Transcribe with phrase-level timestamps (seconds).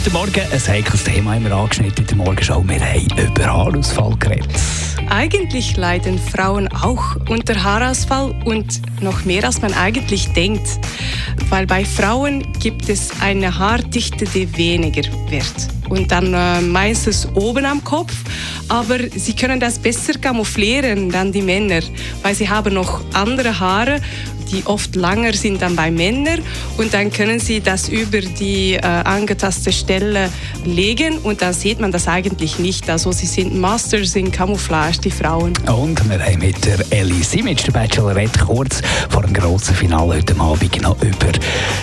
[0.00, 2.64] Heute Morgen ein heikles Thema immer angeschnitten in der Morgenschau.
[2.66, 4.48] Wir haben über Haarausfall geredet.
[5.10, 10.66] Eigentlich leiden Frauen auch unter Haarausfall und noch mehr als man eigentlich denkt.
[11.50, 15.44] Weil bei Frauen gibt es eine Haardichte, die weniger wird.
[15.90, 18.14] Und dann äh, meistens oben am Kopf.
[18.68, 21.82] Aber sie können das besser camouflieren dann die Männer,
[22.22, 24.00] weil sie haben noch andere Haare
[24.50, 26.40] die oft länger sind dann bei Männern
[26.76, 30.30] und dann können sie das über die äh, angetastete Stelle
[30.64, 32.88] legen und dann sieht man das eigentlich nicht.
[32.90, 35.52] Also sie sind Masters in Camouflage, die Frauen.
[35.66, 40.38] Und wir haben mit der Ellie Simic, der Bachelorette, kurz vor dem grossen Finale heute
[40.38, 41.32] Abend noch über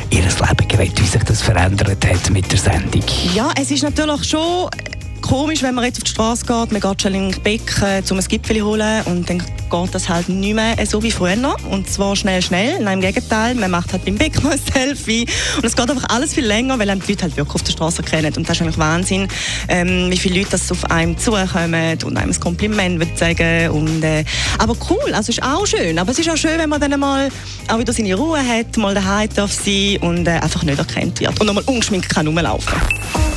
[0.10, 3.04] ihr Leben geredet, wie sich das verändert hat mit der Sendung.
[3.34, 4.70] Ja, es ist natürlich schon
[5.28, 8.18] komisch, wenn man jetzt auf die Straße geht, man geht schon in den Becken, um
[8.18, 11.36] ein Gipfel zu holen und dann geht das halt nicht mehr so wie früher.
[11.70, 12.80] Und zwar schnell, schnell.
[12.80, 16.34] Nein, im Gegenteil, man macht halt beim Becken ein Selfie und es geht einfach alles
[16.34, 18.34] viel länger, weil die Leute halt wirklich auf der Straße kennen.
[18.38, 19.28] Und das ist eigentlich Wahnsinn,
[19.68, 24.24] ähm, wie viele Leute das auf einem zukommen und einem ein Kompliment sagen und, äh,
[24.60, 26.00] Aber cool, also ist auch schön.
[26.00, 27.30] Aber es ist auch schön, wenn man dann mal
[27.68, 31.38] auch wieder seine Ruhe hat, mal daheim darf sein und äh, einfach nicht erkannt wird
[31.40, 33.37] und nochmal ungeschminkt kann rumlaufen.